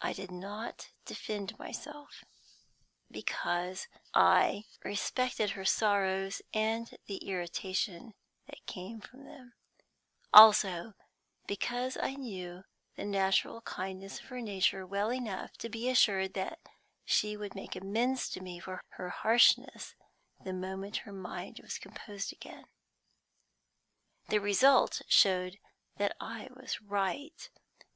I 0.00 0.12
did 0.12 0.32
not 0.32 0.90
defend 1.04 1.56
myself, 1.56 2.24
because 3.08 3.86
I 4.12 4.64
respected 4.84 5.50
her 5.50 5.64
sorrows 5.64 6.42
and 6.52 6.92
the 7.06 7.18
irritation 7.18 8.14
that 8.46 8.66
came 8.66 9.00
from 9.00 9.22
them; 9.24 9.52
also, 10.34 10.94
because 11.46 11.96
I 11.96 12.16
knew 12.16 12.64
the 12.96 13.04
natural 13.04 13.60
kindness 13.60 14.18
of 14.18 14.24
her 14.26 14.40
nature 14.40 14.84
well 14.84 15.12
enough 15.12 15.56
to 15.58 15.68
be 15.68 15.88
assured 15.88 16.34
that 16.34 16.58
she 17.04 17.36
would 17.36 17.54
make 17.54 17.76
amends 17.76 18.28
to 18.30 18.40
me 18.40 18.58
for 18.58 18.82
her 18.94 19.10
harshness 19.10 19.94
the 20.42 20.52
moment 20.52 20.96
her 21.06 21.12
mind 21.12 21.60
was 21.62 21.78
composed 21.78 22.32
again. 22.32 22.66
The 24.28 24.40
result 24.40 25.02
showed 25.06 25.60
that 25.98 26.16
I 26.20 26.48
was 26.52 26.80
right. 26.82 27.48